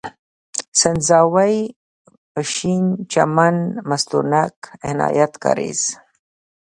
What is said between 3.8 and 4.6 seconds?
مستونگ،